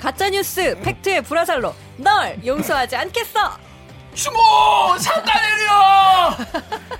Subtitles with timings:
[0.00, 1.74] 가짜뉴스 팩트의 불화살로.
[1.98, 3.58] 널 용서하지 않겠어!
[4.14, 4.38] 주모!
[4.98, 5.40] 잠깐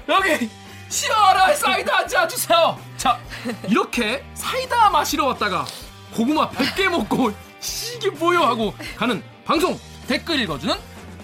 [0.06, 0.16] 내려!
[0.16, 0.50] 여기
[0.88, 2.78] 시원한 사이다 한잔 주세요.
[2.96, 3.18] 자
[3.68, 5.64] 이렇게 사이다 마시러 왔다가
[6.14, 7.32] 고구마 100개 먹고
[7.96, 10.74] 이게 뭐여 하고 가는 방송 댓글 읽어주는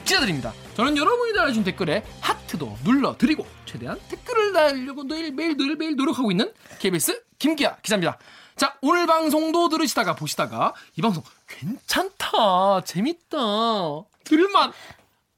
[0.04, 0.52] 기자들입니다.
[0.76, 6.52] 저는 여러분이 달아주신 댓글에 하트도 눌러드리고 최대한 댓글을 달려고 매일 매일 늘 매일 노력하고 있는
[6.78, 8.18] KBS 김기아 기자입니다.
[8.56, 13.38] 자 오늘 방송도 들으시다가 보시다가 이 방송 괜찮다 재밌다
[14.24, 14.72] 들을만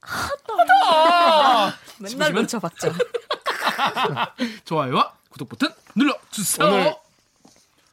[0.01, 2.93] 하다 맨날 싶으시면 놓쳐봤죠
[4.65, 6.67] 좋아요와 구독 버튼 눌러주세요.
[6.67, 6.97] 오늘-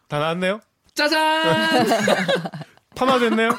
[0.07, 0.61] 다 나왔네요?
[0.93, 1.85] 짜잔!
[2.95, 3.49] 파마됐네요?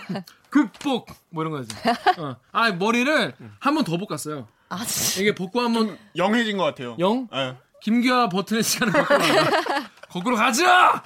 [0.48, 1.08] 극복!
[1.30, 1.74] 뭐 이런 거지.
[2.18, 2.36] 어.
[2.52, 4.48] 아, 머리를 한 번 더 볶았어요.
[4.68, 6.96] 아 진짜 이게 볶고 한번 영해진 것 같아요.
[6.98, 7.28] 영?
[7.34, 7.56] 예.
[7.82, 9.90] 김규하 버튼의 시간을 거꾸로 가자.
[10.08, 11.04] 거꾸로 가자!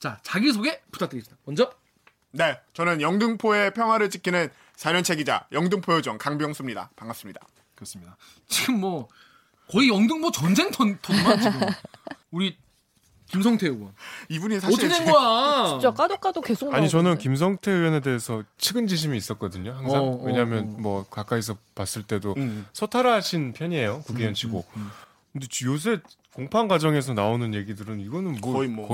[0.00, 1.40] 자, 자기 소개 부탁드리겠습니다.
[1.44, 1.70] 먼저,
[2.32, 6.90] 네, 저는 영등포의 평화를 지키는 4년차 기자 영등포 요정 강병수입니다.
[6.96, 7.40] 반갑습니다.
[7.74, 8.16] 그렇습니다.
[8.48, 9.08] 지금 뭐,
[9.70, 11.60] 거의 영등포 전쟁 톤, 톤만 지금.
[12.30, 12.56] 우리,
[13.28, 13.92] 김성태 의원.
[14.28, 15.68] 이분이 사실 어떻게 된 제- 거야?
[15.70, 17.22] 진짜 까도 까도 계속 아니 저는 나오는데.
[17.22, 19.72] 김성태 의원에 대해서 측은지심이 있었거든요.
[19.72, 20.80] 항상 어, 어, 왜냐하면 어.
[20.80, 22.66] 뭐 가까이서 봤을 때도 음.
[22.72, 24.64] 소탈하신 편이에요 국회의원 치고.
[25.32, 26.00] 근데 지- 요새
[26.32, 28.88] 공판 과정에서 나오는 얘기들은 이거는 뭐 거의 거의, 뭐.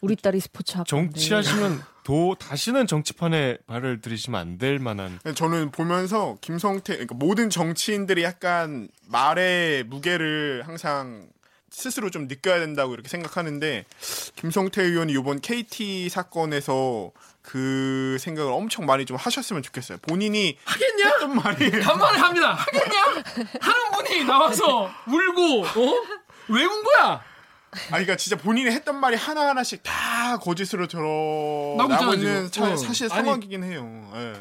[0.00, 6.36] 우리 딸이 스포츠 학 정치하시면 도 다시는 정치판에 발을 들이시면 안 될 만한 저는 보면서
[6.40, 11.28] 김성태, 그러니까 모든 정치인들이 약간 말의 무게를 항상
[11.70, 13.84] 스스로 좀 느껴야 된다고 이렇게 생각하는데
[14.36, 17.10] 김성태 의원이 이번 KT 사건에서
[17.42, 19.98] 그 생각을 엄청 많이 좀 하셨으면 좋겠어요.
[20.02, 21.08] 본인이 하겠냐?
[21.08, 22.52] 했던 말이 간만에 합니다.
[22.54, 23.02] 하겠냐?
[23.60, 25.94] 하는 분이 나와서 울고, 어?
[26.48, 27.22] 왜 운 거야?
[27.74, 30.86] 아, 그러니까 진짜 본인이 했던 말이 하나 하나씩 다 거짓으로
[32.14, 32.48] 있잖아, 있는.
[32.48, 32.76] 사, 어.
[32.76, 33.22] 사실 아니.
[33.24, 34.10] 상황이긴 해요.
[34.14, 34.34] 예.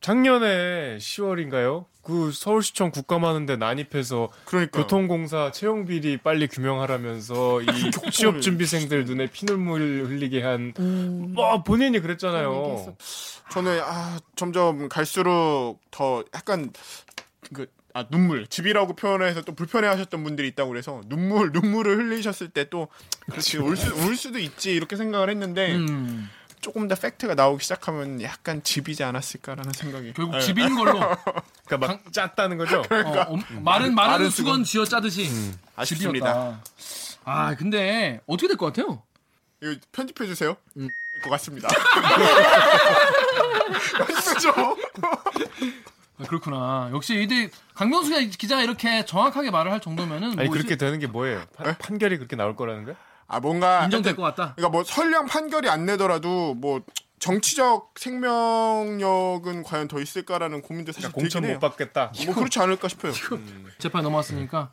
[0.00, 1.84] 작년에 10월인가요?
[2.02, 7.66] 그 서울시청 국감하는데 난입해서 그러니까 교통공사 채용 비리 빨리 규명하라면서 이
[8.10, 12.96] 취업 준비생들 눈에 피눈물 흘리게 한 음, 뭐 본인이 그랬잖아요.
[13.50, 16.72] 저는 아 점점 갈수록 더 약간
[17.52, 22.88] 그 아, 눈물 집이라고 표현해서 또 불편해하셨던 분들이 있다고 그래서 눈물 눈물을 흘리셨을 때 또
[23.30, 26.28] 그렇지 울, 수, 울 수도 있지 이렇게 생각을 했는데 음,
[26.60, 30.40] 조금 더 팩트가 나오기 시작하면 약간 집이지 않았을까라는 생각이 결국 예.
[30.40, 30.98] 집인 걸로.
[31.66, 32.80] 그러니까 막 짰다는 거죠.
[32.80, 35.30] 어, 어, 말은 마른 마른 수건 쥐어 짜듯이
[35.76, 36.26] 아쉽습니다.
[36.34, 36.62] 집이었다.
[37.24, 39.02] 아 근데 어떻게 될 것 같아요?
[39.62, 40.56] 이거 편집해 주세요.
[40.76, 40.88] 음.
[41.24, 41.68] 것 같습니다.
[43.96, 44.52] 편집해 줘.
[46.18, 46.90] 아, 그렇구나.
[46.92, 51.06] 역시 이제 강명수 기자가 이렇게 정확하게 말을 할 정도면은 아니 뭐 그렇게 이제 되는 게
[51.06, 51.44] 뭐예요?
[51.56, 52.96] 판, 판결이 그렇게 나올 거라는 거야?
[53.28, 54.54] 아 뭔가 인정될 것 같다.
[54.56, 56.82] 그러니까 뭐 설령 판결이 안 내더라도 뭐
[57.18, 61.60] 정치적 생명력은 과연 더 있을까라는 고민도 사실 그러니까 공천 못.
[61.60, 62.12] 받겠다.
[62.26, 63.12] 뭐 그렇지 않을까 싶어요.
[63.78, 64.70] 재판 넘어왔으니까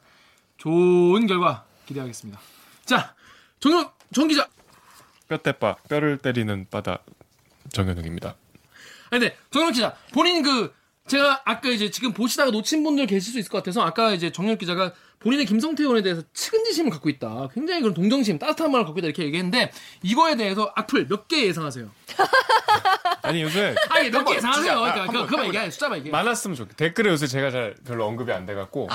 [0.57, 2.39] 좋은 결과 기대하겠습니다.
[2.85, 3.13] 자,
[3.59, 4.47] 정영 정 기자.
[5.27, 6.99] 뼈대바 뼈를 때리는 바다
[7.73, 8.35] 정현웅입니다.
[9.09, 10.73] 아니 근데 정영 기자 본인 그
[11.07, 14.57] 제가 아까 이제 지금 보시다가 놓친 분들 계실 수 있을 것 같아서 아까 이제 정영
[14.57, 17.47] 기자가 본인의 김성태 의원에 대해서 측은지심을 갖고 있다.
[17.53, 19.71] 굉장히 그런 동정심, 따뜻한 마음을 갖고 있다 이렇게 얘기했는데
[20.03, 21.89] 이거에 대해서 악플 몇 개 예상하세요?
[23.23, 24.63] 아니 요새 아니 몇 개 예상하세요?
[24.65, 25.45] 진짜, 아, 그러니까 한번, 그 그만.
[25.47, 26.11] 얘기해 숫자만 얘기해.
[26.11, 26.75] 많았으면 좋겠.
[26.77, 28.87] 댓글에 요새 제가 잘 별로 언급이 안 돼갖고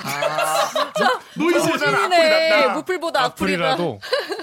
[1.37, 4.00] 무플이네 무플보다 악플이다 악플이라도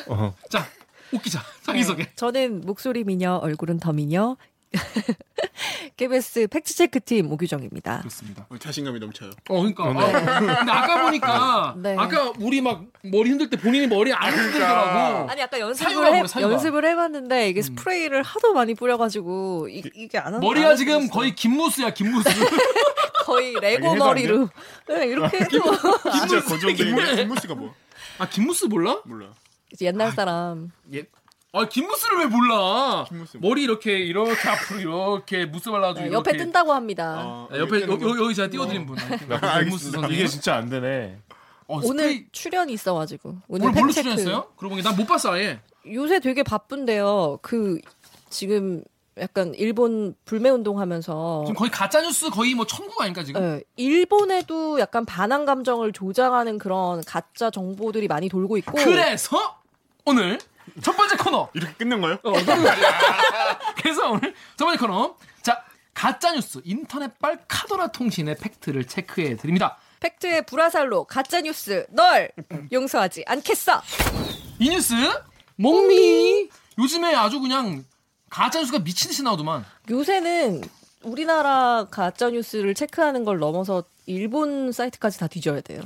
[0.08, 0.66] 어, 자,
[1.12, 2.10] 웃기자 자기소개.
[2.16, 4.36] 저는 목소리 미녀 얼굴은 더 미녀
[5.98, 8.46] KBS 팩트체크팀 오규정입니다 그렇습니다.
[8.50, 9.32] 어, 자신감이 넘쳐요.
[9.50, 9.86] 어, 그러니까.
[9.86, 11.96] 아, 근데 아까 보니까 네.
[11.98, 15.30] 아까 우리 막 머리 흔들 때 본인이 머리 안 흔들더라고.
[15.30, 16.54] 아니 아까 연습을 해, 사유가?
[16.54, 21.08] 연습을 해봤는데 이게 스프레이를 하도 많이 뿌려가지고 이, 이게 안 머리가 안 지금.
[21.10, 22.30] 거의 김무스야, 김무스.
[23.26, 23.96] 거의 레고?
[23.96, 24.50] 머리로
[24.88, 25.60] 네, 이렇게 해도
[26.12, 27.16] 진짜 고정돼 있네.
[27.18, 27.74] 김무스가 뭐?
[28.20, 29.02] 아, 김무스 몰라?
[29.06, 29.34] 몰라.
[29.82, 31.04] 옛날 사람 예.
[31.60, 33.06] 아, 김무스를 왜 몰라?
[33.08, 33.38] 김무스.
[33.38, 36.44] 머리 이렇게 이렇게 앞으로 이렇게 무스 발라주고 네, 옆에 이렇게.
[36.44, 38.98] 뜬다고 합니다 아, 아, 옆에 여, 이렇게 여, 여기 제가 띄워드린 분.
[39.64, 39.92] 김무스.
[39.92, 40.12] 선생님.
[40.12, 41.18] 이게 진짜 안 되네.
[41.68, 43.92] 어, 오늘 스프레이- 출연이 있어가지고 오늘 오늘 뭘로.
[43.92, 44.48] 출연했어요?
[44.56, 45.60] 그러고 보니 난못 봤어 아예.
[45.92, 47.80] 요새 되게 바쁜데요 그
[48.30, 48.84] 지금
[49.20, 53.42] 약간 일본 불매 운동하면서 지금 거의 가짜 뉴스 거의 뭐 천국 아닙니까 지금?
[53.42, 59.58] 예, 일본에도 약간 반한 감정을 조장하는 그런 가짜 정보들이 많이 돌고 있고 그래서
[60.06, 60.40] 오늘
[60.82, 61.50] 첫 번째 코너.
[61.54, 62.18] 이렇게 끝낸 거예요?
[62.24, 62.34] 어,
[63.78, 65.16] 그래서 오늘 첫 번째 코너.
[65.42, 69.78] 자, 가짜 뉴스 인터넷발 카더라 통신의 팩트를 체크해 드립니다.
[70.00, 72.32] 팩트의 불화살로 가짜 뉴스 널
[72.72, 73.82] 용서하지 않겠어.
[74.60, 74.94] 이 뉴스
[75.56, 77.84] 몽미 요즘에 아주 그냥
[78.30, 79.66] 가짜 뉴스가 미친 듯이 나오더만.
[79.90, 80.62] 요새는
[81.04, 85.82] 우리나라 가짜 뉴스를 체크하는 걸 넘어서 일본 사이트까지 다 뒤져야 돼요.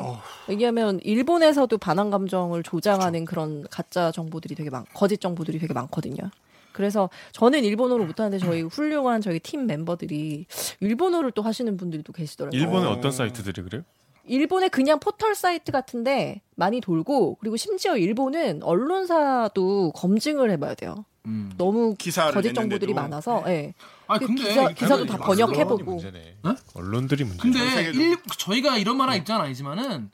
[0.48, 6.30] 왜냐하면 일본에서도 반항 감정을 조장하는 그런 가짜 정보들이 되게 많, 거짓 정보들이 되게 많거든요.
[6.72, 10.46] 그래서 저는 일본어를 못하는데 저희 훌륭한 저희 팀 멤버들이
[10.80, 12.60] 일본어를 또 하시는 분들이 또 계시더라고요.
[12.60, 12.94] 일본의 어.
[12.94, 13.84] 어떤 사이트들이 그래요?
[14.26, 21.06] 일본의 그냥 포털 사이트 같은데 많이 돌고 그리고 심지어 일본은 언론사도 검증을 해봐야 돼요.
[21.26, 21.52] 음.
[21.58, 22.54] 너무 거짓.
[22.54, 23.44] 정보들이 많아서.
[23.48, 23.74] 예.
[24.14, 25.74] 아그 근데 기사- 기사도 다 번역해보고.
[25.74, 26.38] 언론이 문제네.
[26.44, 26.56] 어?
[26.76, 27.40] 언론들이 문제.
[27.42, 27.92] 근데.
[27.94, 30.10] 일, 저희가 이런 말은 입장은 아니지만은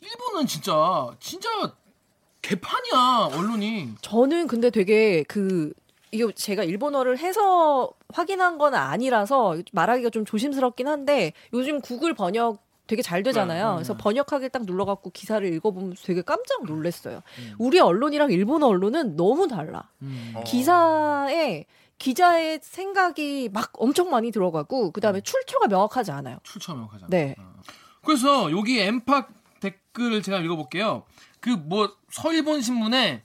[0.00, 1.48] 일본은 진짜 진짜
[2.42, 3.94] 개판이야 언론이.
[4.00, 5.72] 저는 근데 되게 그
[6.10, 13.00] 이게 제가 일본어를 해서 확인한 건 아니라서 말하기가 좀 조심스럽긴 한데 요즘 구글 번역 되게
[13.00, 13.64] 잘 되잖아요.
[13.64, 13.98] 네, 네, 그래서 네.
[14.02, 17.22] 번역하기 딱 눌러갖고 기사를 읽어보면 되게 깜짝 놀랐어요.
[17.38, 17.54] 음.
[17.58, 19.88] 우리 언론이랑 일본어 언론은 너무 달라.
[20.02, 20.32] 음.
[20.34, 20.42] 어.
[20.44, 21.64] 기사에
[21.98, 26.38] 기자의 생각이 막 엄청 많이 들어가고 그 다음에 출처가 명확하지 않아요.
[26.42, 27.08] 출처 명확하잖아.
[27.10, 27.34] 네.
[27.38, 27.52] 어.
[28.04, 29.30] 그래서 여기 엠팍
[29.60, 31.04] 댓글을 제가 읽어볼게요.
[31.40, 33.22] 그 뭐 서일본 신문에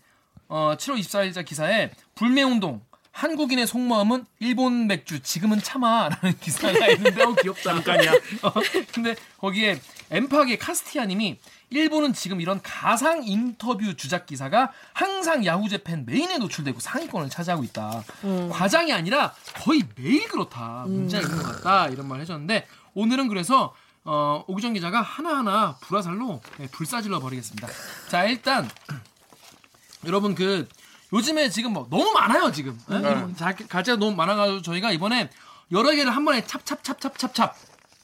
[0.47, 2.81] 어, 7월 24일자 기사에 불매운동
[3.11, 7.73] 한국인의 속마음은 일본 맥주 지금은 참아라는 기사가 있는데 어 귀엽다.
[7.73, 8.11] 잠깐이야.
[8.43, 8.51] 어,
[8.93, 9.79] 근데 거기에
[10.11, 17.29] 엠팍의 카스티아님이 일본은 지금 이런 가상 인터뷰 주작 기사가 항상 야후 재팬 메인에 노출되고 상위권을
[17.29, 18.03] 차지하고 있다.
[18.23, 18.49] 음.
[18.51, 19.33] 과장이 아니라
[19.63, 20.85] 거의 매일 그렇다.
[20.87, 21.87] 문제가 있는 것 같다.
[21.89, 23.75] 이런 말 해줬는데 오늘은 그래서
[24.05, 27.67] 어, 오기정 기자가 하나하나 불화살로 네, 불사질러 버리겠습니다.
[28.09, 28.69] 자 일단
[30.05, 30.67] 여러분 그
[31.11, 32.95] 요즘에 지금 뭐 너무 많아요 지금 예?
[32.97, 35.29] 이런 자- 가짜가 너무 많아가지고 저희가 이번에
[35.71, 37.49] 여러 개를 한 번에 찹찹찹찹찹찹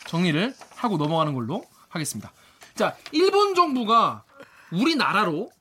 [0.06, 2.32] 정리를 하고 넘어가는 걸로 하겠습니다.
[2.76, 4.24] 자 일본 정부가
[4.72, 5.52] 우리나라로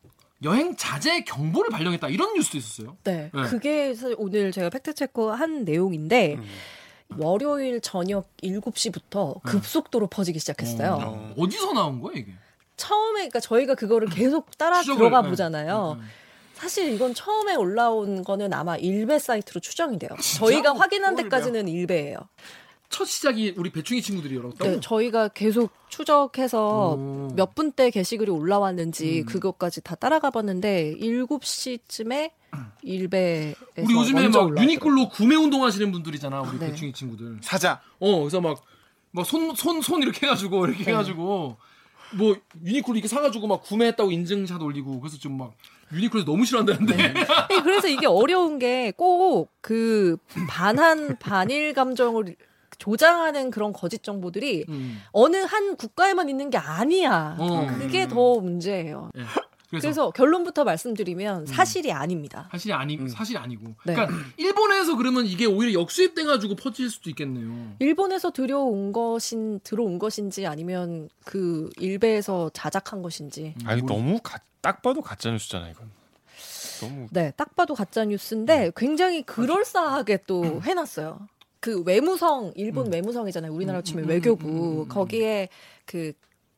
[0.44, 2.96] 여행 자제 경보를 발령했다 이런 뉴스도 있었어요.
[3.04, 3.30] 네.
[3.32, 3.42] 네.
[3.44, 6.38] 그게 오늘 제가 팩트 체크 한 내용인데
[7.18, 10.98] 월요일 저녁 7시부터 급속도로 퍼지기 시작했어요.
[11.00, 12.32] 어, 어디서 나온 거야 이게?
[12.76, 15.28] 처음에 그러니까 저희가 그거를 계속 따라 추적을, 들어가 네.
[15.28, 15.96] 보잖아요.
[15.98, 16.08] 음, 음.
[16.54, 20.10] 사실 이건 처음에 올라온 거는 아마 일베 사이트로 추정이 돼요.
[20.38, 22.16] 저희가 확인한 뭘 데까지는 일베예요.
[22.92, 24.70] 첫 시작이 우리 배충이 친구들이 열었다고.
[24.70, 27.28] 네, 저희가 계속 추적해서 오.
[27.34, 29.26] 몇분 때 게시글이 올라왔는지 음.
[29.26, 32.30] 그것까지 다 따라가 봤는데 7시쯤에
[32.82, 34.62] 일베에서 우리 요즘에 먼저 막.
[34.62, 36.70] 유니클로 구매 운동 하시는 분들이잖아 우리 네.
[36.70, 37.38] 배충이 친구들.
[37.42, 37.80] 사자.
[37.98, 38.40] 어 그래서
[39.12, 41.56] 막막손손손 이렇게 해가지고 이렇게 해가지고
[42.14, 45.54] 뭐 유니클로 이렇게 사가지고 막 구매했다고 인증샷 올리고 그래서 좀 막
[45.94, 46.94] 유니클로 너무 싫어한다는데.
[47.48, 50.16] 아니, 그래서 이게 어려운 게 꼭 그
[50.48, 52.34] 반한 반일 감정을
[52.82, 55.00] 조장하는 그런 거짓 정보들이 음.
[55.12, 57.36] 어느 한 국가에만 있는 게 아니야.
[57.38, 57.66] 어.
[57.78, 59.12] 그게 더 문제예요.
[59.16, 59.22] 예.
[59.70, 62.48] 그래서, 그래서 결론부터 말씀드리면 사실이 아닙니다.
[62.50, 63.68] 사실이 아니 사실이 아니고.
[63.86, 63.94] 네.
[63.94, 67.74] 그러니까 일본에서 그러면 이게 오히려 역수입돼 가지고 퍼질 수도 있겠네요.
[67.78, 73.54] 일본에서 들여온 것인 들어온 것인지 아니면 그 일베에서 자작한 것인지.
[73.64, 75.88] 아니 뭐- 너무 가, 딱 봐도 가짜 뉴스잖아 이건.
[76.80, 81.18] 너무 네, 딱 봐도 가짜 뉴스인데 굉장히 그럴싸하게 또 해놨어요.
[81.62, 82.92] 그 외무성 일본 음.
[82.92, 83.52] 외무성이잖아요.
[83.52, 84.88] 우리나라로 치면 음, 음, 외교부 음, 음, 음.
[84.88, 85.48] 거기에
[85.86, 86.12] 그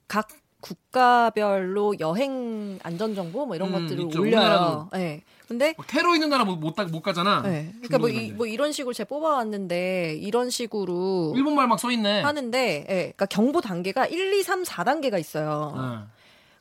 [0.09, 0.29] 각
[0.61, 4.21] 국가별로 여행 안전 정보 뭐 이런 음, 것들을 있죠.
[4.21, 4.37] 올려요.
[4.41, 4.89] 우리나라도.
[4.93, 5.23] 네.
[5.49, 7.43] 근데 막 테러 있는 나라 못, 못, 가- 못 가잖아.
[7.43, 7.71] 네.
[7.83, 8.31] 그러니까 뭐, 이.
[8.33, 12.21] 뭐 이런 식으로 제가 뽑아왔는데 이런 식으로 일본 말 막 써 있네.
[12.23, 15.73] 하는데, 예, 그러니까 경보 단계가 1, 2, 3, 4단계가 있어요.
[15.75, 16.07] 어.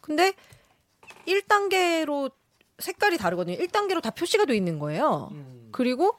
[0.01, 0.33] 근데
[1.27, 2.31] 1단계로
[2.79, 3.57] 색깔이 다르거든요.
[3.57, 5.29] 1단계로 다 표시가 돼 있는 거예요.
[5.31, 5.69] 음.
[5.71, 6.15] 그리고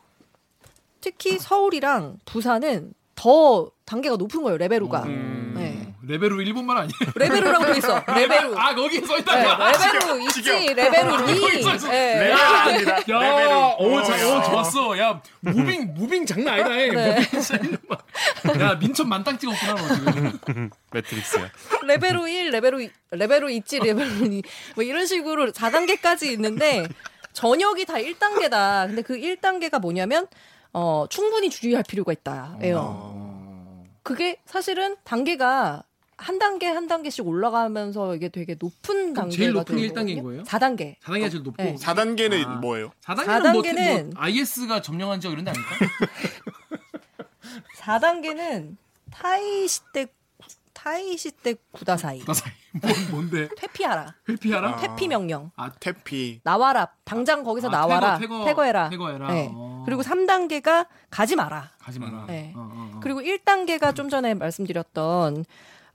[1.05, 4.57] 특히 서울이랑 부산은 더 단계가 높은 거예요.
[4.57, 5.03] レベル가.
[5.03, 5.53] 음.
[5.55, 5.93] 네.
[6.07, 6.93] レベル 일본 말 아니에요?
[7.15, 8.03] レベル라고 돼 있어.
[8.09, 8.59] レベル.
[8.59, 9.65] 아 거기 써 네, 있다고.
[9.65, 10.43] レベル 있지.
[10.75, 11.63] レベル 거기 2.
[11.63, 11.89] 써 있어.
[11.89, 12.35] 네.
[12.65, 12.97] 레벨입니다.
[12.97, 13.75] 야, 레벨을.
[13.81, 14.99] 오, 자, 어, 오, 좋았어.
[14.99, 16.71] 야, moving, moving 장난 아니다.
[16.71, 16.91] 해.
[16.91, 18.61] 네.
[18.61, 20.71] 야, 민첩 만땅 찍었구나, 너 지금.
[20.91, 21.51] 매트릭스야.
[21.85, 24.43] レベル 1, レベル 이- レベル 있지, レベル 2.
[24.75, 26.87] 뭐 이런 식으로 4단계까지 있는데
[27.35, 28.87] 전역이 다 1단계다.
[28.87, 30.27] 근데 그 1단계가 뭐냐면
[30.75, 32.79] 어, 충분히 주의할 필요가 있다예요.
[32.79, 33.85] 어.
[34.03, 35.85] 그게 사실은 단계가
[36.17, 40.23] 한 단계 한 단계씩 올라가면서 이게 되게 높은 단계가 제일 높은 게 되는 1단계인 거거든요.
[40.23, 40.43] 거예요?
[40.45, 40.99] 4단계.
[41.01, 41.75] 4단계가 제일 높고 네.
[41.77, 42.55] 4단계는 아.
[42.57, 42.91] 뭐예요?
[43.03, 45.77] 4단계는 뭐, 4단계는 뭐 IS가 점령한 지역 이런 데 아닐까?
[47.79, 48.77] 4단계는
[49.11, 50.07] 타이 시대
[50.75, 52.23] 타이시대 구다사이.
[52.27, 53.49] 나사이 뭐, 뭔데?
[53.57, 54.15] 퇴피하라.
[54.29, 54.69] 회피하라?
[54.71, 54.77] 아.
[54.77, 55.51] 퇴피 명령.
[55.57, 56.41] 아, 태피.
[56.43, 56.89] 나와라.
[57.05, 58.19] 당장 거기서 아, 나와라.
[58.19, 58.89] 퇴거, 퇴거, 퇴거 해라.
[58.91, 59.33] 퇴거해라.
[59.33, 59.51] 네.
[59.55, 59.83] 어.
[59.87, 61.71] 그리고 3단계가 가지 마라.
[61.79, 62.25] 가지 마라.
[62.27, 62.53] 네.
[62.57, 63.01] 어, 어, 어.
[63.03, 65.45] 그리고 1단계가 좀 전에 말씀드렸던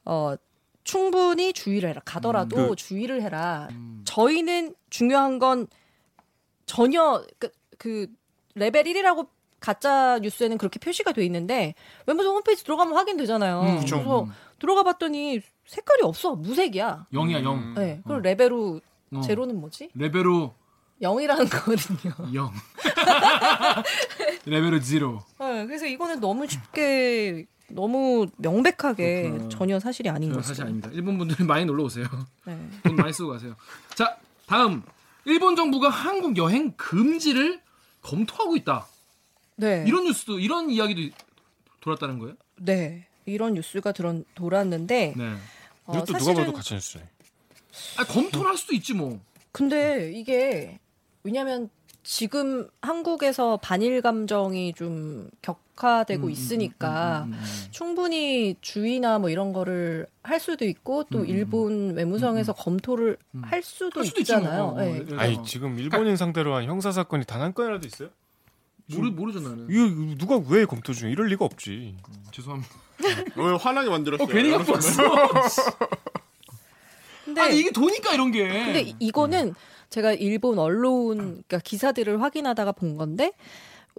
[0.05, 0.36] 어
[0.83, 2.01] 충분히 주의를 해라.
[2.05, 3.67] 가더라도 음, 그- 주의를 해라.
[3.71, 4.01] 음.
[4.05, 5.67] 저희는 중요한 건
[6.65, 8.07] 전혀 그, 그
[8.55, 9.27] 레벨 1이라고
[9.59, 11.74] 가짜 뉴스에는 그렇게 표시가 돼 있는데
[12.07, 13.62] 외무성 홈페이지 들어가면 확인되잖아요.
[13.62, 13.98] 음, 그쵸.
[13.98, 14.27] 그래서
[14.59, 16.35] 들어가 봤더니 색깔이 없어.
[16.35, 17.07] 무색이야.
[17.13, 17.57] 0이야 0.
[17.57, 17.73] 음.
[17.75, 18.01] 네.
[18.03, 18.81] 그리고 レベル
[19.13, 19.21] 어.
[19.21, 19.89] 제로는 뭐지?
[19.93, 20.53] レベル
[21.01, 22.33] 0이라는 거거든요.
[22.33, 22.51] 0.
[24.45, 25.19] レベル 0.
[25.39, 29.49] 네, 그래서 이거는 너무 쉽게 너무 명백하게 그렇구나.
[29.49, 30.47] 전혀 사실이 아닌 거죠.
[30.47, 30.89] 사실 아닙니다.
[30.91, 32.05] 일본 분들이 많이 놀러 오세요.
[32.45, 32.69] 네.
[32.83, 33.55] 돈 많이 쓰고 가세요.
[33.95, 34.83] 자, 다음.
[35.25, 37.61] 일본 정부가 한국 여행 금지를
[38.01, 38.87] 검토하고 있다.
[39.57, 39.83] 네.
[39.87, 41.15] 이런 뉴스도 이런 이야기도
[41.81, 42.35] 돌았다는 거예요?
[42.57, 43.08] 네.
[43.29, 45.33] 이런 뉴스가 들어, 돌았는데 네.
[45.86, 47.03] 어, 이것도 누가 사실은 봐도 가짜 뉴스네.
[47.98, 49.19] 아, 검토를 할 수도 있지 뭐.
[49.51, 50.79] 근데 이게
[51.24, 51.69] 왜냐면
[52.03, 57.67] 지금 한국에서 반일 감정이 좀 격화되고 음, 있으니까 음, 음, 음, 음.
[57.71, 63.43] 충분히 주의나 뭐 이런 거를 할 수도 있고 또 음, 음, 일본 외무성에서 검토를 음.
[63.43, 64.67] 할 수도 할 수도 있잖아요.
[64.71, 64.81] 뭐.
[64.81, 65.05] 어, 네.
[65.17, 65.43] 아니.
[65.45, 68.09] 지금 일본인 상대로 한 형사 사건이 단 한 건이라도 있어요?
[68.91, 69.67] 모르 모르죠 나는.
[69.69, 71.95] 이거 누가 왜 검토 중에 이럴 리가 없지.
[72.31, 72.74] 죄송합니다.
[73.36, 74.25] 왜 화나게 만들었어요?
[74.27, 75.03] 어, 괜히 갖고 왔어.
[77.25, 78.48] 근데 아니 이게 도니까 이런 게.
[78.48, 79.53] 근데 이- 이거는
[79.89, 83.32] 제가 일본 언론 그러니까 기사들을 확인하다가 본 건데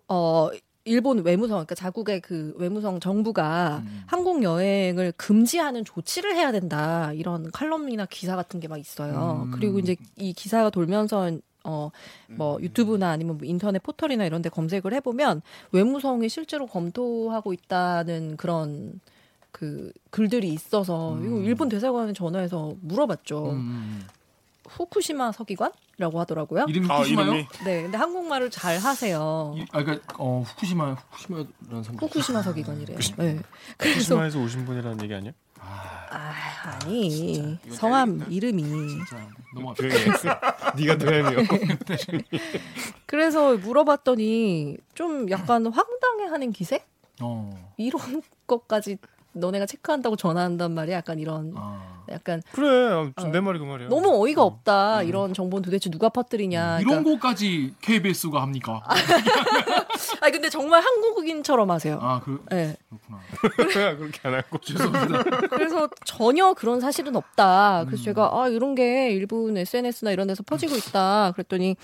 [0.08, 0.48] 어
[0.84, 4.02] 일본 외무성 그러니까 자국의 그 외무성 정부가 음.
[4.06, 9.42] 한국 여행을 금지하는 조치를 해야 된다 이런 칼럼이나 기사 같은 게 막 있어요.
[9.46, 9.50] 음.
[9.52, 11.30] 그리고 이제 이 기사가 돌면서
[11.62, 19.00] 어뭐 유튜브나 아니면 뭐 인터넷 포털이나 이런 데 검색을 해보면 외무성이 실제로 검토하고 있다는 그런
[19.52, 21.44] 그 글들이 있어서 이거 음.
[21.44, 23.50] 일본 대사관에 전화해서 물어봤죠.
[23.50, 24.06] 음, 음,
[24.68, 26.62] 후쿠시마 서기관이라고 하더라고요.
[26.62, 26.68] 음.
[26.68, 27.26] 이름이 아, 후쿠시마요?
[27.26, 27.46] 이름이?
[27.64, 29.54] 네, 근데 한국말을 잘 하세요.
[29.58, 31.98] 이- 아 그러니까 어 후쿠시마 후쿠시마라는 사람.
[31.98, 32.96] 후쿠시마 서기관이래요.
[33.18, 33.38] 네.
[33.76, 35.32] 그래서 후쿠시마에서 오신 분이라는 얘기 아니야?
[35.62, 36.32] 아,
[36.82, 38.30] 아니 이거 성함 때리겠다.
[38.30, 39.74] 이름이 진짜 너무.
[40.76, 41.38] 네가 대행이요.
[43.06, 46.86] 그래서 물어봤더니 좀 약간 황당해하는 기색
[47.20, 47.72] 어.
[47.76, 48.98] 이런 것까지
[49.32, 50.96] 너네가 체크한다고 전화한단 말이야.
[50.96, 52.00] 약간 이런 아.
[52.10, 53.88] 약간 그래, 내 말이 그 말이야.
[53.88, 55.02] 너무 어이가 없다.
[55.02, 56.80] 이런 정보는 도대체 누가 퍼뜨리냐.
[56.80, 58.82] 이런 그러니까, 거까지 KBS가 합니까?
[60.20, 61.98] 아니 근데 정말 한국인처럼 하세요.
[62.02, 62.76] 아, 그 네.
[62.88, 63.96] 그렇구나.
[63.96, 64.58] 그렇게 안 하고.
[64.58, 65.22] 죄송합니다.
[65.50, 67.84] 그래서 전혀 그런 사실은 없다.
[67.86, 68.04] 그래서 음.
[68.04, 71.32] 제가 아 이런 게 일본 SNS나 이런 데서 퍼지고 있다.
[71.32, 71.76] 그랬더니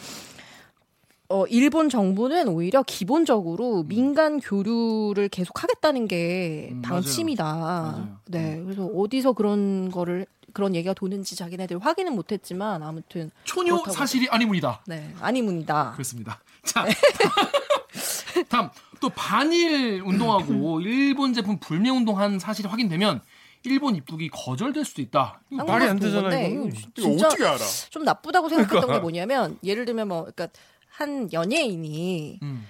[1.28, 7.44] 어 일본 정부는 오히려 기본적으로 민간 교류를 계속 하겠다는 게 음, 방침이다.
[7.44, 8.18] 맞아요.
[8.26, 8.60] 네.
[8.64, 13.92] 그래서 어디서 그런 거를 그런 얘기가 도는지 자기네들 확인은 못했지만 아무튼 초뇨 그렇다고.
[13.92, 14.82] 사실이 아니문이다.
[14.86, 15.92] 네 아니문이다.
[15.92, 16.38] 그렇습니다.
[16.64, 16.86] 자,
[18.48, 18.68] 다음
[19.00, 23.20] 또 반일 운동하고 일본 제품 불매 운동한 사실이 확인되면
[23.64, 25.40] 일본 입국이 거절될 수도 있다.
[25.50, 26.68] 말이 안 가서 본 되잖아, 건데 이거는.
[26.68, 27.58] 이거 이거 진짜 어떻게 알아?
[27.90, 28.94] 좀 나쁘다고 생각했던 그러니까.
[28.94, 30.48] 게 뭐냐면 예를 들면 뭐 그러니까
[30.96, 32.66] 한 연예인이 음.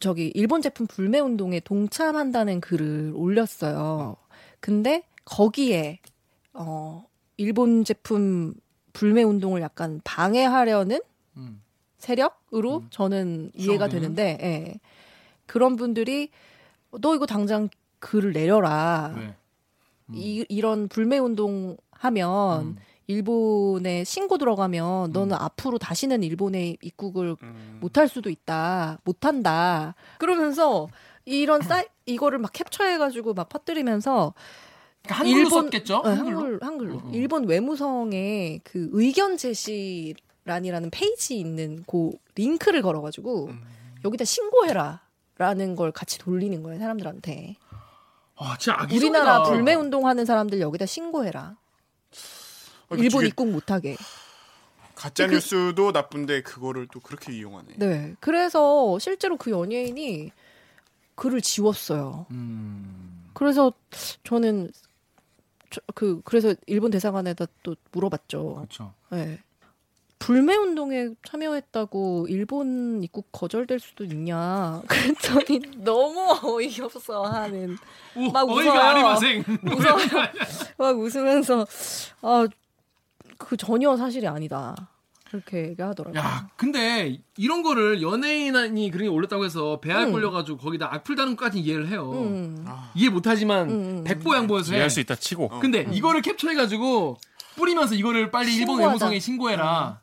[0.00, 4.16] 저기 일본 제품 불매 운동에 동참한다는 글을 올렸어요.
[4.58, 6.00] 근데 거기에
[6.54, 8.54] 어 일본 제품
[8.92, 11.00] 불매 운동을 약간 방해하려는
[11.36, 11.62] 음.
[11.98, 12.86] 세력으로 음.
[12.90, 14.14] 저는 이해가 추정되는?
[14.16, 14.80] 되는데 예.
[15.46, 16.30] 그런 분들이
[17.00, 17.68] 너 이거 당장
[18.00, 19.14] 글을 내려라.
[19.16, 19.22] 왜?
[19.22, 20.14] 음.
[20.14, 22.76] 이, 이런 불매 운동 하면 음.
[23.06, 27.78] 일본에 신고 들어가면 너는 앞으로 다시는 일본에 입국을 음.
[27.80, 28.98] 못할 수도 있다.
[29.04, 29.94] 못한다.
[30.18, 30.88] 그러면서
[31.24, 34.34] 이런 사이 이거를 막 캡처해가지고 막 퍼뜨리면서
[35.02, 36.02] 그러니까 한글로 일본- 썼겠죠?
[36.04, 36.38] 네, 한글로.
[36.38, 37.10] 한글 한글로 어, 어.
[37.12, 43.62] 일본 외무성에 그 의견 제시란이라는 페이지 있는 그 링크를 걸어가지고 음.
[44.04, 47.56] 여기다 신고해라라는 걸 같이 돌리는 거예요 사람들한테.
[48.36, 48.96] 아, 진짜 악의적이다.
[49.20, 51.56] 우리나라 불매 운동하는 사람들 여기다 신고해라.
[52.92, 53.96] 아, 일본 입국 못하게.
[54.94, 57.74] 가짜 그- 뉴스도 나쁜데 그거를 또 그렇게 이용하네.
[57.76, 58.14] 네.
[58.20, 60.30] 그래서 실제로 그 연예인이
[61.14, 62.26] 글을 지웠어요.
[62.30, 63.30] 음.
[63.34, 63.72] 그래서
[64.24, 64.70] 저는
[65.70, 68.54] 저- 그 그래서 일본 대사관에다 또 물어봤죠.
[68.56, 68.92] 그렇죠.
[69.10, 69.38] 네.
[70.18, 77.76] 불매 운동에 참여했다고 일본 입국 거절될 수도 있냐 그랬더니 너무 어이없어 하는
[78.14, 79.14] 오, 막 어이가 웃어요.
[79.64, 79.96] 웃어요.
[80.78, 81.66] 막 웃으면서
[82.20, 82.46] 아
[83.46, 84.74] 그 전혀 사실이 아니다
[85.30, 86.20] 그렇게 얘기하더라고요.
[86.20, 90.12] 야, 근데 이런 거를 연예인이 그런 게 올렸다고 해서 배알 음.
[90.12, 92.10] 걸려가지고 거기다 악플 다는 것까지 이해를 해요.
[92.12, 92.66] 음.
[92.94, 94.04] 이해 못하지만 음, 음.
[94.04, 94.76] 백보양보여서 해.
[94.76, 95.48] 이해할 수 있다 치고.
[95.60, 97.16] 근데 이거를 캡처해가지고
[97.56, 98.88] 뿌리면서 이거를 빨리 일본 신고하자.
[98.88, 100.00] 외무성에 신고해라.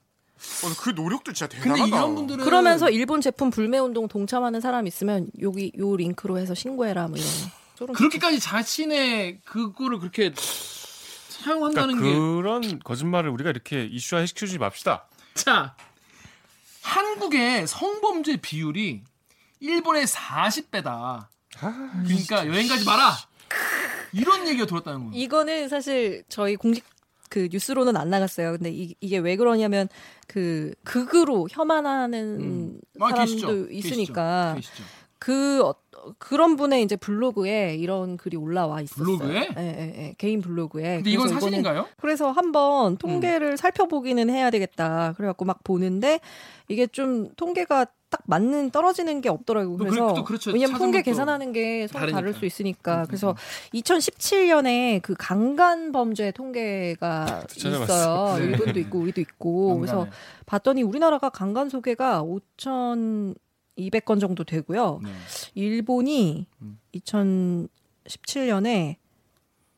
[0.64, 1.84] 어, 그 노력도 진짜 대단하다.
[1.84, 6.56] 근데 이런 분들은 그러면서 일본 제품 불매 운동 동참하는 사람 있으면 여기 요 링크로 해서
[6.56, 7.94] 신고해라 뭐 이런.
[7.94, 10.34] 그렇게까지 자신의 그거를 그렇게
[11.44, 15.08] 사용한다는 그러니까 게 그런 거짓말을 우리가 이렇게 이슈화 시켜주지 맙시다.
[15.34, 15.76] 자,
[16.82, 19.04] 한국의 성범죄 비율이
[19.60, 21.28] 일본의 40배다.
[21.60, 23.18] 그러니까 여행 가지 마라.
[24.14, 25.12] 이런 얘기가 들었다는 거예요.
[25.14, 26.84] 이거는 사실 저희 공식
[27.30, 28.54] 그 뉴스로는 안 나갔어요.
[28.54, 29.88] 근데 이, 게왜 그러냐면
[30.28, 33.68] 그 극으로 혐한하는 아, 사람도 계시죠.
[33.70, 34.74] 있으니까 계시죠.
[34.74, 34.90] 계시죠.
[35.20, 35.76] 그 어,
[36.18, 39.18] 그런 분의 이제 블로그에 이런 글이 올라와 있었어요.
[39.18, 39.50] 블로그에?
[39.58, 40.16] 예, 예, 예.
[40.18, 40.98] 개인 블로그에.
[40.98, 41.88] 근데 이건 사실인가요?
[41.98, 45.14] 그래서 한번 통계를 살펴보기는 해야 되겠다.
[45.18, 46.20] 그래갖고 막 보는데
[46.68, 49.78] 이게 좀 통계가 딱 맞는 떨어지는 게 없더라고요.
[49.78, 50.52] 또 그래서 그렇죠.
[50.52, 52.40] 왜냐면 통계 계산하는 게 서로 다를 다르니까.
[52.40, 53.02] 수 있으니까.
[53.02, 53.36] 음, 그래서
[53.74, 57.44] 2017년에 그 강간 범죄 통계가.
[57.56, 58.38] 있어요.
[58.40, 58.46] 네.
[58.46, 59.78] 일본도 있고 우리도 있고.
[59.78, 60.08] 그래서.
[60.48, 62.24] 봤더니 우리나라가 강간 소개가
[63.78, 65.00] 5,200건 정도 되고요.
[65.04, 65.10] 네.
[65.56, 66.80] 일본이 음.
[66.96, 68.96] 2017년에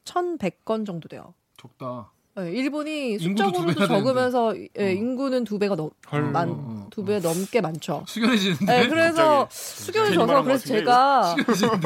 [0.05, 1.33] 1,100건 정도 돼요.
[1.57, 2.11] 적다.
[2.35, 4.89] 네, 일본이 숫자로도 적으면서 예, 어.
[4.89, 6.31] 인구는 두 배가 넘, 헐.
[6.31, 8.05] 만, 어, 어, 두배 넘게 많죠.
[8.07, 8.65] 숙연해지는데.
[8.65, 11.35] 네, 그래서 갑자기 수교를 괜히 져서 말한 것 그래서 제가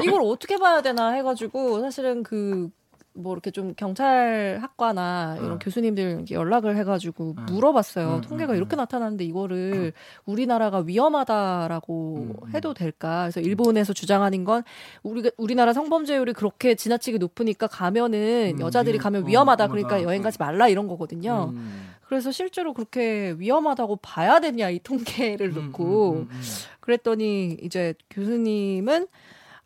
[0.04, 2.70] 이걸 어떻게 봐야 되나 해가지고 사실은 그
[3.18, 5.60] 뭐 이렇게 좀 경찰 학과나 이런 어.
[5.60, 7.46] 교수님들 연락을 해가지고 어.
[7.50, 8.16] 물어봤어요.
[8.16, 9.94] 음, 통계가 음, 이렇게 나타나는데 이거를
[10.26, 12.54] 우리나라가 위험하다라고 음, 음.
[12.54, 13.24] 해도 될까?
[13.24, 14.64] 그래서 일본에서 주장하는 건
[15.02, 19.68] 우리 우리나라 성범죄율이 그렇게 지나치게 높으니까 가면은 음, 여자들이 위- 가면 어, 위험하다.
[19.70, 21.52] 그러니까 여행 가지 말라 이런 거거든요.
[21.56, 21.92] 음.
[22.08, 26.42] 그래서 실제로 그렇게 위험하다고 봐야 되냐 이 통계를 음, 놓고 음, 음, 음.
[26.82, 29.08] 그랬더니 이제 교수님은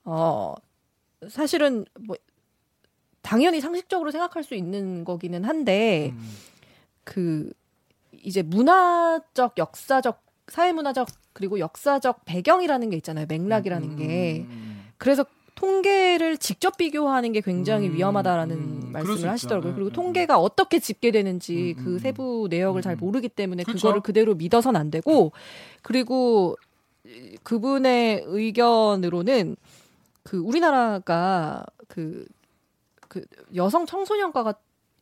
[0.05, 0.53] 어
[1.27, 2.15] 사실은 뭐
[3.21, 6.31] 당연히 상식적으로 생각할 수 있는 거기는 한데 음.
[7.03, 7.51] 그
[8.23, 14.87] 이제 문화적 역사적 사회문화적 그리고 역사적 배경이라는 게 있잖아요 맥락이라는 음, 게 음, 음.
[14.97, 19.29] 그래서 통계를 직접 비교하는 게 굉장히 음, 위험하다는 음, 말씀을.
[19.29, 19.71] 하시더라고요.
[19.71, 22.97] 네, 그리고 네, 통계가 어떻게 집계되는지 음, 그 음, 세부 내역을 잘 음.
[23.01, 23.77] 모르기 때문에 그렇죠.
[23.79, 25.33] 그거를 그대로 믿어선 안 되고
[25.81, 26.55] 그리고
[27.05, 29.57] 이- 그분의 의견으로는
[30.23, 32.25] 그 우리나라가 그,
[33.09, 34.53] 그 여성 청소년과가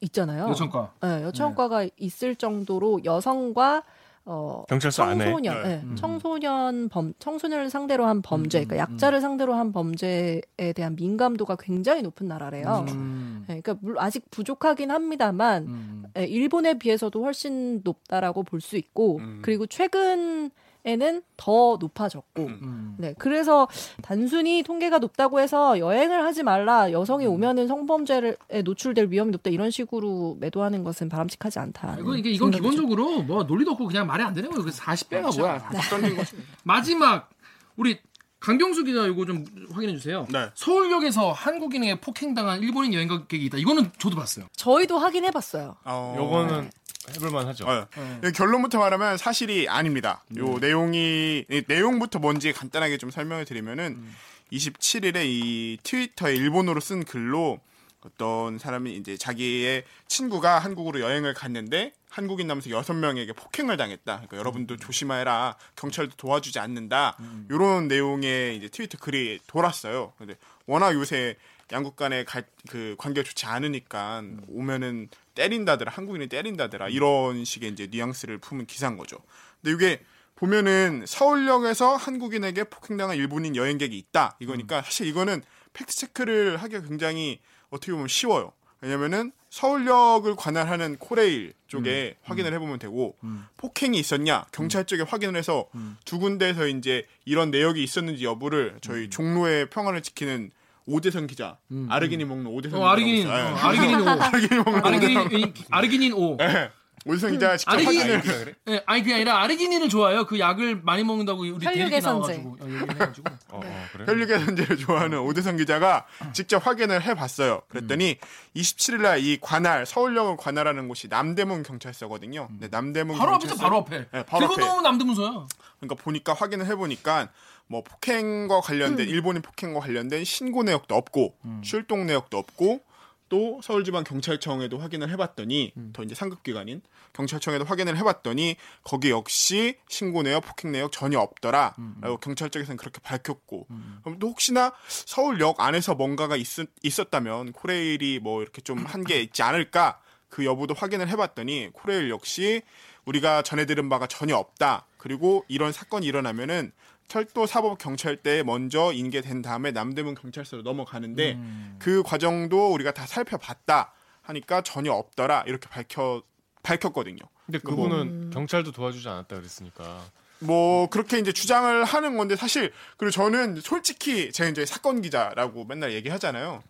[0.02, 0.48] 있잖아요.
[0.50, 0.93] 요청과.
[1.04, 3.84] 네, 여청과가 있을 정도로 여성과
[4.30, 5.24] 어 경찰서 안에.
[5.26, 5.70] 청소년, 네.
[5.70, 5.96] 네, 음.
[5.96, 10.41] 청소년 범 청소년을 상대로 한 범죄, 음, 그러니까 음, 약자를 상대로 한 범죄에
[10.76, 12.86] 대한 민감도가 굉장히 높은 나라래요.
[12.89, 13.46] 음.
[13.48, 16.04] 네, 그러니까 물 아직 부족하긴 합니다만 음.
[16.17, 19.39] 예, 일본에 비해서도 훨씬 높다라고 볼 수 있고 음.
[19.43, 20.52] 그리고 최근
[20.88, 22.95] 에는 더 높아졌고 음.
[22.97, 23.67] 네 그래서
[24.02, 27.34] 단순히 통계가 높다고 해서 여행을 하지 말라 여성이 음.
[27.34, 31.89] 오면은 성범죄에 노출될 위험이 높다 이런 식으로 매도하는 것은 바람직하지 않다.
[31.91, 34.63] 아, 이건, 이게 이건 기본적으로 뭐 논리도 없고 그냥 말이 안 되는 거예요.
[34.63, 35.69] 그래서 40배가 뭐야.
[35.73, 36.38] 막 던진 거지.
[36.63, 37.30] 마지막
[37.76, 38.00] 우리
[38.39, 40.26] 강경수 기자 이거 좀 확인해 주세요.
[40.32, 40.50] 네.
[40.56, 43.58] 서울역에서 한국인에게 폭행당한 일본인 여행객이 있다.
[43.58, 44.45] 이거는 저도 봤어요.
[44.56, 45.76] 저희도 확인해 봤어요.
[45.84, 46.15] 어.
[46.17, 46.69] 요거는
[47.15, 47.65] 해볼만 하죠.
[47.67, 47.88] 어,
[48.22, 48.32] 네.
[48.32, 50.24] 결론부터 말하면 사실이 아닙니다.
[50.38, 54.04] 요 내용이 이 내용부터 뭔지 간단하게 좀 설명을 드리면은
[54.52, 57.60] 27일에 이 트위터에 일본어로 쓴 글로
[58.02, 64.04] 어떤 사람이 이제 자기의 친구가 한국으로 여행을 갔는데 한국인 남성 여섯 명에게 폭행을 당했다.
[64.15, 65.58] 그러니까 여러분도 조심해라.
[65.76, 67.17] 경찰도 도와주지 않는다.
[67.52, 70.13] 요런 내용의 이제 트위터 글이 돌았어요.
[70.17, 71.36] 근데 워낙 요새
[71.72, 75.92] 양국 간의 갈, 그 관계가 좋지 않으니까 오면은 때린다더라.
[75.92, 76.90] 한국인이 때린다더라.
[76.90, 79.18] 이런 식의 이제 뉘앙스를 품은 기사인 거죠.
[79.62, 80.02] 근데 이게
[80.36, 84.38] 보면은 서울역에서 한국인에게 폭행당한 일본인 여행객이 있다.
[84.40, 85.42] 이거니까 사실 이거는
[85.74, 88.54] 팩트 체크를 하기가 굉장히 어떻게 보면 쉬워요.
[88.82, 93.16] 왜냐면은 서울역을 관할하는 코레일 쪽에 확인을 해보면 되고
[93.58, 95.68] 폭행이 있었냐 경찰 쪽에 확인을 해서
[96.06, 100.52] 두 군데에서 이제 이런 내역이 있었는지 여부를 저희 종로의 평화를 지키는
[100.88, 101.58] 오대선 기자
[101.89, 103.32] 아르기닌 먹는 오대선 어, 아르기닌, 어.
[103.34, 104.10] 아르기닌 5.
[104.23, 106.38] 아르기닌 먹는 아르기닌, 아르기닌 5.
[106.38, 106.69] 네.
[107.06, 108.54] 오디선 기자 직접 아니, 확인을 그래, 그래?
[108.67, 110.26] 예, 아니 그게 아니라 아르기닌을 좋아해요.
[110.26, 112.38] 그 약을 많이 먹는다고 우리 혈류 대리기 개선제.
[112.38, 113.30] 나와가지고 어, 얘기해가지고.
[113.52, 114.06] 어, 어, 그래?
[114.08, 117.62] 혈류개선제를 좋아하는 오대성 기자가 직접 확인을 해봤어요.
[117.69, 118.17] 그랬더니
[118.58, 122.50] 27일날 이 관할 서울역을 관할하는 곳이 남대문 경찰서거든요.
[122.60, 124.08] 네, 남대문 바로 경찰서- 바로 앞에.
[124.12, 124.65] 네, 바로 그리고 앞에.
[124.65, 125.47] 너무 남대문서야.
[125.80, 127.30] 그러니까 보니까 확인을 해보니까
[127.68, 132.82] 뭐 폭행과 관련된 일본인 폭행과 관련된 신고 내역도 없고 출동 내역도 없고
[133.30, 140.46] 또 서울지방경찰청에도 확인을 해봤더니 더 이제 상급 기관인 경찰청에도 확인을 해봤더니 거기 역시 신고 내역
[140.46, 143.68] 폭행 내역 전혀 없더라라고 경찰 쪽에서는 그렇게 밝혔고.
[144.04, 146.48] 그럼 또 혹시나 서울역 안에서 뭔가가 있,
[146.84, 150.00] 있었다면 코레일이 뭐 이렇게 좀 한 게 있지 않을까?
[150.30, 152.62] 그 여부도 확인을 해봤더니 코레일 역시
[153.06, 154.86] 우리가 전해 들은 바가 전혀 없다.
[154.98, 156.72] 그리고 이런 사건이 일어나면은
[157.08, 161.40] 철도 사법 경찰대에 먼저 인계된 다음에 남대문 경찰서로 넘어가는데
[161.80, 166.22] 그 과정도 우리가 다 살펴봤다 하니까 전혀 없더라 이렇게 밝혀
[166.64, 167.20] 밝혔거든요.
[167.46, 170.04] 근데 그분은 경찰도 도와주지 않았다 그랬으니까.
[170.40, 175.94] 뭐 그렇게 이제 주장을 하는 건데 사실 그리고 저는 솔직히 제가 이제 사건 기자라고 맨날
[175.94, 176.62] 얘기하잖아요.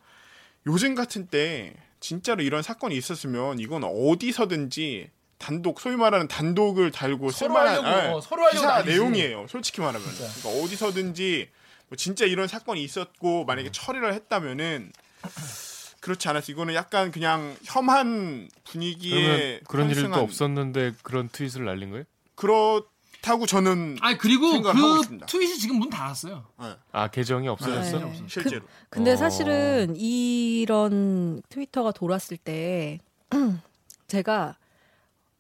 [0.68, 7.54] 요즘 같은 때 진짜로 이런 사건이 있었으면 이건 어디서든지 단독 소위 말하는 단독을 달고 서로
[7.54, 8.92] 쓸만한 하려고, 예, 어, 서로 하려고 기사 난리지.
[8.92, 9.46] 내용이에요.
[9.48, 11.50] 솔직히 말하면 그러니까 어디서든지
[11.90, 14.92] 뭐 진짜 이런 사건이 있었고 만약에 처리를 했다면은
[16.00, 16.52] 그렇지 않았어.
[16.52, 22.04] 이거는 약간 그냥 혐한 분위기에 그런 일도 없었는데 그런 트윗을 날린 거예요?
[22.36, 25.26] 그렇다고 저는 아니 그리고 생각을 하고 그 있습니다.
[25.26, 26.46] 트윗이 지금 문 닫았어요.
[26.64, 28.00] 예, 아 계정이 없어졌어?
[28.00, 28.22] 네.
[28.28, 29.16] 실제로 근데 어.
[29.18, 33.00] 사실은 이런 트위터가 돌았을 때
[34.08, 34.56] 제가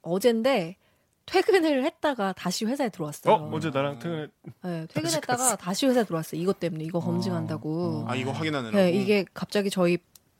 [0.07, 0.77] 어젠데
[1.25, 3.33] 퇴근을 했다가 다시 회사에 들어왔어요.
[3.33, 4.27] 어 어제 나랑 퇴근해.
[4.63, 6.41] 네, 퇴근했다가 다시 회사에 들어왔어요.
[6.41, 8.05] 이것 때문에 이거 검증한다고.
[8.07, 9.97] 아 이거 확인하느라고 네, 이게 갑자기 저희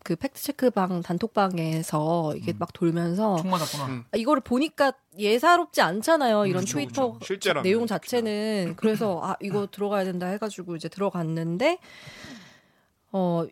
[0.08, 3.86] 그 팩트 체크방 단톡방에서 이게 막 돌면서 총 맞았구나.
[3.88, 4.06] 음.
[4.10, 6.46] 아, 이거를 보니까 예사롭지 않잖아요.
[6.46, 7.62] 이런 그쵸, 트위터 그쵸.
[7.62, 11.80] 내용 자체는 그래서 아 이거 들어가야 된다 해가지고 이제 들어갔는데
[13.12, 13.46] 어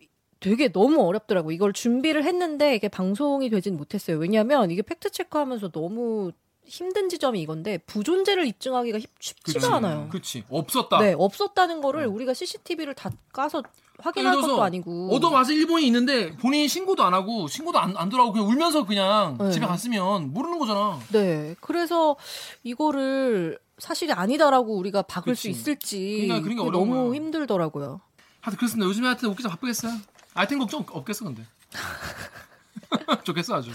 [0.46, 1.52] 되게 너무 어렵더라고.
[1.52, 4.18] 이걸 준비를 했는데 이게 방송이 되진 못했어요.
[4.18, 6.32] 왜냐하면 이게 팩트 체크하면서 너무
[6.68, 9.74] 힘든 지점이 이건데 부존재를 입증하기가 쉽- 쉽지가 그치.
[9.74, 10.08] 않아요.
[10.12, 10.44] 그치.
[10.50, 11.00] 없었다.
[11.00, 13.64] 네, 없었다는 거를 우리가 CCTV를 다 까서
[14.00, 15.10] 확인할 것도 아니고.
[15.16, 19.50] 얻어맞을 일본이 있는데 본인이 신고도 안 하고 신고도 안, 안 들어가고 그냥 울면서 그냥 네.
[19.52, 21.00] 집에 갔으면 모르는 거잖아.
[21.12, 22.16] 네, 그래서
[22.64, 25.50] 이거를 사실이 아니다라고 우리가 박을 수 그치.
[25.52, 27.16] 있을지 그러니까 그런 게 그게 어려운 너무 거야.
[27.16, 28.02] 힘들더라고요.
[28.42, 28.88] 하여튼 그렇습니다.
[28.88, 29.92] 요즘에 하여튼 웃기자 바쁘겠어요.
[30.36, 31.44] 아이템 걱정 없겠어 근데.
[33.24, 33.72] 좋겠어 아주.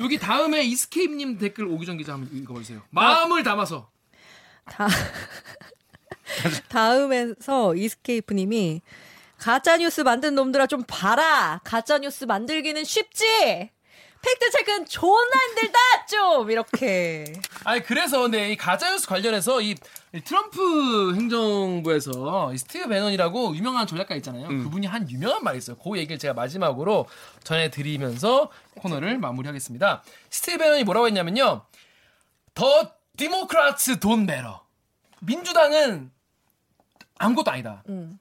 [0.00, 2.82] 여기 다음에 이스케이프님 댓글 오기전 기자 한번 읽어보세요.
[2.90, 3.88] 마음을 담아서.
[4.66, 4.86] 다
[6.68, 8.82] 다음에서 이스케이프님이
[9.38, 11.60] 가짜 뉴스 만든 놈들아 좀 봐라.
[11.64, 13.70] 가짜 뉴스 만들기는 쉽지.
[14.20, 15.78] 팩트 체크는 존나 힘들다
[16.08, 17.24] 좀 이렇게.
[17.64, 19.74] 아니 그래서 근데 이 가짜 뉴스 관련해서 이,
[20.14, 24.48] 이 트럼프 행정부에서 이 스티브 배넌이라고 유명한 전략가 있잖아요.
[24.48, 25.76] 그분이 한 유명한 말이 있어요.
[25.76, 27.06] 그 얘기를 제가 마지막으로
[27.44, 30.02] 전해드리면서 코너를 마무리하겠습니다.
[30.30, 31.62] 스티브 배넌이 뭐라고 했냐면요.
[32.54, 34.64] The Democrats don't matter.
[35.20, 36.10] 민주당은
[37.18, 37.82] 아무것도 아니다.
[37.88, 38.18] 음.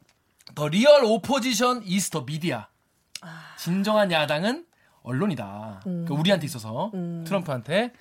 [0.55, 2.65] The real opposition is the media.
[3.57, 4.65] 진정한 야당은
[5.07, 5.81] 언론이다.
[5.83, 6.91] 그러니까 우리한테 있어서
[7.25, 7.93] 트럼프한테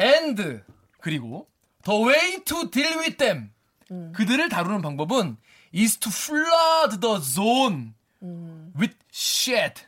[0.00, 0.62] and
[1.00, 1.46] 그리고
[1.84, 3.50] the way to deal with them
[4.12, 5.36] 그들을 다루는 방법은
[5.74, 7.92] is to flood the zone
[8.78, 9.82] with shit.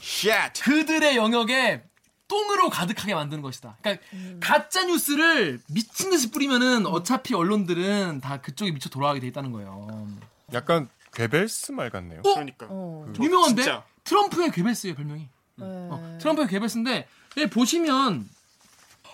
[0.00, 1.82] shit 그들의 영역에
[2.28, 3.78] 똥으로 가득하게 만드는 것이다.
[3.80, 4.04] 그러니까
[4.40, 10.08] 가짜 뉴스를 미친 듯이 뿌리면은 어차피 언론들은 다 그쪽에 미쳐 돌아가게 돼 있다는 거예요.
[10.52, 12.22] 약간 괴벨스 말 같네요.
[12.22, 13.10] 그러니까 어.
[13.18, 13.84] 유명한데 진짜.
[14.04, 15.28] 트럼프의 괴벨스예요 별명이.
[15.56, 15.66] 네.
[15.66, 17.06] 어, 트럼프의 괴벨스인데
[17.38, 18.28] 예, 보시면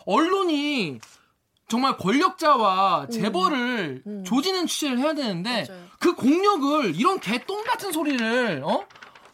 [0.07, 1.00] 언론이
[1.68, 5.83] 정말 권력자와 재벌을 조지는 취재를 해야 되는데 맞아요.
[5.98, 8.87] 그 공력을 이런 개똥 같은 소리를 어?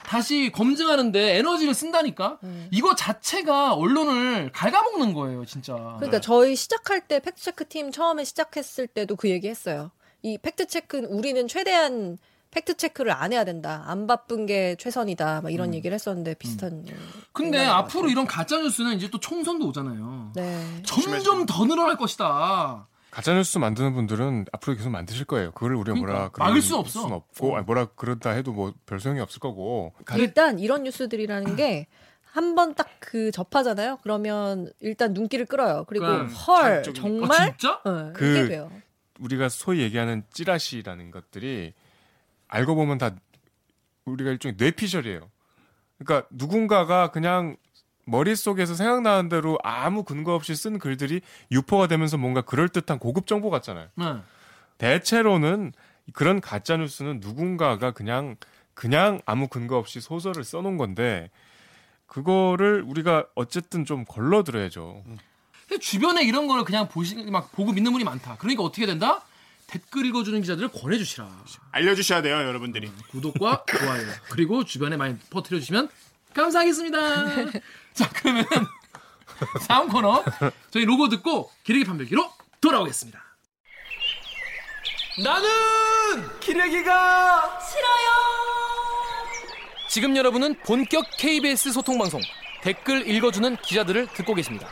[0.05, 2.39] 다시 검증하는데 에너지를 쓴다니까
[2.71, 5.75] 이거 자체가 언론을 갉아먹는 거예요 진짜.
[5.99, 9.91] 그러니까 저희 시작할 때 팩트 체크 팀 처음에 시작했을 때도 그 얘기 했어요.
[10.23, 12.19] 이 팩트 체크는 우리는 최대한
[12.51, 13.85] 팩트 체크를 안 해야 된다.
[13.87, 15.43] 안 바쁜 게 최선이다.
[15.43, 16.85] 막 이런 얘기를 했었는데 비슷한.
[17.33, 18.11] 근데 생각인 것 앞으로 같아요.
[18.13, 20.33] 이런 가짜 뉴스는 이제 또 총선도 오잖아요.
[20.35, 20.83] 네.
[20.85, 22.87] 점점 더 늘어날 것이다.
[23.11, 25.51] 가짜 뉴스 만드는 분들은 앞으로 계속 만드실 거예요.
[25.53, 27.01] 그걸 우리가 뭐라 그러니까, 막을 그럴 수 없어.
[27.03, 29.93] 수는 없고 아니, 뭐라 그러다 해도 뭐 별 소용이 없을 거고.
[30.17, 31.87] 일단 이런 뉴스들이라는 게
[32.35, 33.99] 한 번 딱 그 접하잖아요.
[34.03, 35.85] 그러면 일단 눈길을 끌어요.
[35.89, 36.19] 그리고 네.
[36.27, 37.01] 헐 자극적이니까.
[37.01, 37.81] 정말 아, 진짜?
[37.87, 38.69] 네, 그-.
[39.19, 41.73] 우리가 소위 얘기하는 찌라시라는 것들이
[42.49, 43.15] 알고 보면 다
[44.05, 45.21] 우리가 일종의 뇌피셜이에요.
[45.99, 47.57] 그러니까 누군가가 그냥
[48.05, 53.89] 머릿속에서 생각나는 대로 아무 근거 없이 쓴 글들이 유포가 되면서 뭔가 그럴듯한 고급 정보 같잖아요.
[53.95, 54.05] 네.
[54.79, 55.73] 대체로는
[56.15, 58.37] 그런 가짜 뉴스는 누군가가 그냥
[58.73, 61.31] 그냥 아무 근거 없이 소설을 써놓은 건데
[62.07, 65.05] 그거를 우리가 어쨌든 좀 걸러들어야죠.
[65.81, 68.37] 주변에 이런 거를 그냥 보시 막 보고 믿는 분이 많다.
[68.39, 69.21] 그러니까 어떻게 된다?
[69.69, 71.29] 댓글 읽어주는 기자들을 권해주시라.
[71.73, 72.91] 알려주셔야 돼요, 여러분들이.
[73.11, 75.89] 구독과 좋아요 그리고 주변에 많이 퍼뜨려 주시면
[76.35, 77.51] 감사하겠습니다.
[77.95, 78.45] 자 그러면
[79.69, 80.25] 다음 코너
[80.71, 83.23] 저희 로고 듣고 기레기 판별기로 돌아오겠습니다.
[85.23, 88.09] 나는 기레기가 싫어요.
[89.89, 92.21] 지금 여러분은 본격 KBS 소통 방송
[92.63, 94.69] 댓글 읽어주는 기자들을 듣고 계십니다.